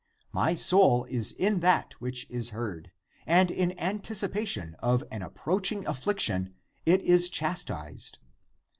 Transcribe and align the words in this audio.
My 0.31 0.55
soul 0.55 1.03
is 1.03 1.31
in 1.31 1.59
that 1.59 1.93
which 2.01 2.27
is 2.31 2.49
heard, 2.49 2.89
and 3.27 3.51
in 3.51 3.69
an 3.73 3.99
ticipation 3.99 4.73
of 4.79 5.03
an 5.11 5.21
approaching 5.21 5.85
affliction 5.85 6.55
it 6.87 7.01
is 7.01 7.29
chastised. 7.29 8.17